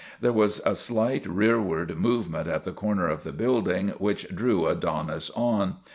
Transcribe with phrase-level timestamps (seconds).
[0.19, 5.29] There was a slight rearward movement at the corner of the building which drew Adonis
[5.35, 5.75] on.